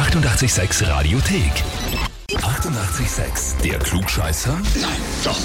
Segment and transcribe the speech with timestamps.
[0.00, 1.52] 886 Radiothek.
[2.30, 3.60] 88,6.
[3.62, 4.58] Der Klugscheißer?
[4.80, 4.90] Nein,
[5.22, 5.38] doch.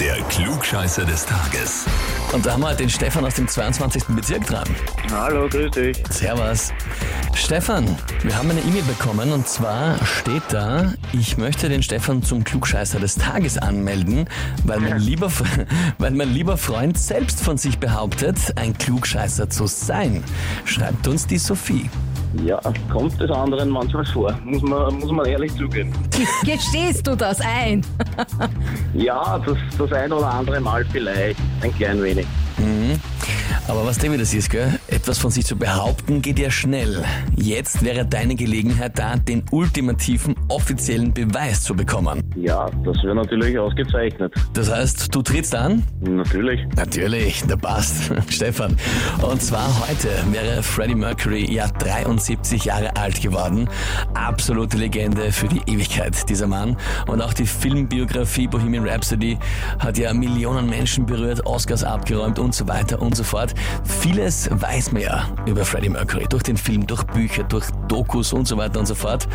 [0.00, 1.84] Der Klugscheißer des Tages.
[2.32, 4.04] Und da haben wir den Stefan aus dem 22.
[4.08, 4.66] Bezirk dran.
[5.12, 6.02] Hallo, grüß dich.
[6.08, 6.72] Servus.
[7.34, 7.84] Stefan,
[8.22, 12.98] wir haben eine E-Mail bekommen und zwar steht da, ich möchte den Stefan zum Klugscheißer
[12.98, 14.26] des Tages anmelden,
[14.64, 15.30] weil mein lieber,
[15.98, 20.24] weil mein lieber Freund selbst von sich behauptet, ein Klugscheißer zu sein.
[20.64, 21.90] Schreibt uns die Sophie.
[22.44, 22.60] Ja,
[22.92, 25.92] kommt des anderen manchmal vor, muss man, muss man ehrlich zugeben.
[26.44, 27.84] Gestehst du das ein?
[28.94, 32.26] Ja, das, das ein oder andere Mal vielleicht, ein klein wenig.
[33.68, 34.78] Aber was dem das ist, gell?
[34.86, 37.04] Etwas von sich zu behaupten geht ja schnell.
[37.34, 42.22] Jetzt wäre deine Gelegenheit da, den ultimativen offiziellen Beweis zu bekommen.
[42.36, 44.32] Ja, das wäre natürlich ausgezeichnet.
[44.52, 45.82] Das heißt, du trittst an?
[46.00, 46.60] Natürlich.
[46.76, 48.12] Natürlich, der passt.
[48.28, 48.76] Stefan.
[49.22, 53.68] Und zwar heute wäre Freddie Mercury ja 73 Jahre alt geworden.
[54.14, 56.76] Absolute Legende für die Ewigkeit, dieser Mann.
[57.06, 59.38] Und auch die Filmbiografie Bohemian Rhapsody
[59.78, 63.54] hat ja Millionen Menschen berührt, Oscars abgeräumt und so weiter und so fort.
[63.84, 68.46] Vieles weiß man ja über Freddie Mercury, durch den Film, durch Bücher, durch Dokus und
[68.46, 69.26] so weiter und so fort.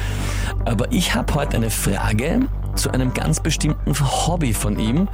[0.66, 2.42] Aber ich habe heute eine Frage
[2.76, 5.08] zu einem ganz bestimmten Hobby von ihm,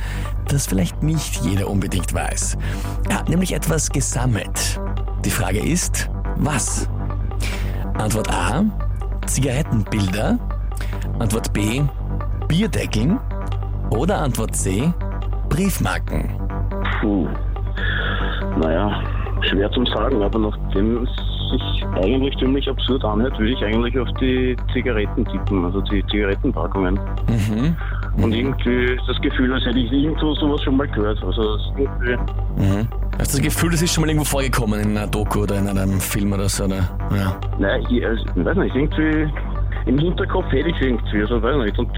[0.48, 2.58] das vielleicht nicht jeder unbedingt weiß.
[3.10, 4.80] Er hat nämlich etwas gesammelt.
[5.24, 6.90] Die Frage ist, was?
[7.98, 8.66] Antwort A,
[9.26, 10.38] Zigarettenbilder.
[11.20, 11.82] Antwort B,
[12.48, 13.20] Bierdeckeln.
[13.90, 14.92] Oder Antwort C,
[15.50, 16.38] Briefmarken.
[17.00, 17.28] Puh.
[18.60, 19.04] Naja,
[19.42, 21.10] schwer zum sagen, aber nachdem es
[21.50, 27.00] sich eigentlich ziemlich absurd anhört, würde ich eigentlich auf die Zigaretten tippen, also die Zigarettenpackungen.
[27.28, 27.76] Mhm.
[28.22, 31.24] Und irgendwie das Gefühl, als hätte ich irgendwo sowas schon mal gehört.
[31.24, 32.18] Also ist irgendwie,
[32.58, 32.88] Mhm.
[33.20, 35.68] Hast du das Gefühl, das ist schon mal irgendwo vorgekommen in einer Doku oder in
[35.68, 36.66] einem Film oder so?
[36.66, 36.90] Oder?
[37.16, 37.40] Ja.
[37.60, 39.32] nein, ich, also, weiß nicht, irgendwie
[39.86, 41.80] im Hinterkopf hätte ich irgendwie, also weiß nicht.
[41.80, 41.90] Und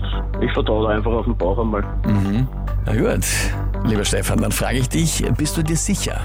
[0.41, 1.81] ich vertraue einfach auf den Bauch einmal.
[2.05, 2.47] Mhm.
[2.85, 3.25] Na gut,
[3.85, 6.21] lieber Stefan, dann frage ich dich, bist du dir sicher?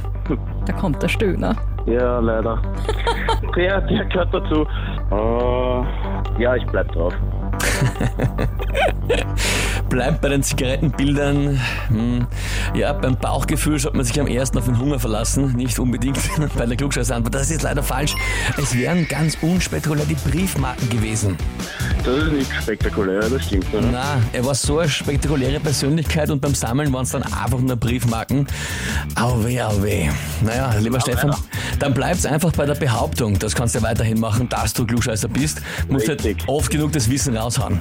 [0.66, 1.56] Da kommt der Stöhner.
[1.86, 2.60] Ja, leider.
[3.56, 4.66] der, der gehört dazu.
[5.10, 7.14] Äh, ja, ich bleib drauf.
[9.88, 11.58] Bleibt bei den Zigarettenbildern.
[11.88, 12.26] Hm.
[12.72, 16.18] Ja, beim Bauchgefühl sollte man sich am ersten auf den Hunger verlassen, nicht unbedingt
[16.56, 17.34] bei der Klugscheißantwort.
[17.34, 18.14] Das ist leider falsch.
[18.56, 21.36] Es wären ganz unspektakulär die Briefmarken gewesen.
[22.04, 23.72] Das ist nicht spektakulär, das stimmt.
[23.72, 23.88] Ne?
[23.92, 27.76] Na, er war so eine spektakuläre Persönlichkeit und beim Sammeln waren es dann einfach nur
[27.76, 28.46] Briefmarken.
[29.14, 30.08] Au weh, au weh.
[30.42, 31.34] Naja, lieber Stefan,
[31.78, 33.38] dann bleib's einfach bei der Behauptung.
[33.38, 35.60] Das kannst du ja weiterhin machen, dass du Klugscheißer bist.
[35.88, 36.48] Musst halt Richtig.
[36.48, 37.78] oft genug das Wissen raushauen.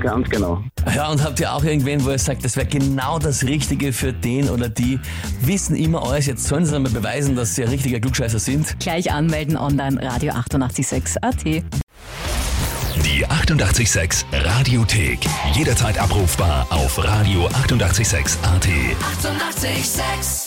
[0.00, 0.62] Ganz genau.
[0.94, 4.12] Ja, und habt ihr auch irgendwen, wo ihr sagt, das wäre genau das Richtige für
[4.12, 4.98] den oder die?
[5.42, 8.78] Wissen immer alles, jetzt sollen sie einmal beweisen, dass sie ein richtiger Klugscheißer sind.
[8.80, 11.44] Gleich anmelden online Radio 886 AT.
[11.44, 15.18] Die 88,6 Radiothek.
[15.54, 18.66] Jederzeit abrufbar auf radio886.at.
[18.66, 19.66] 88,6.
[19.66, 20.45] Eighty-eight, sex.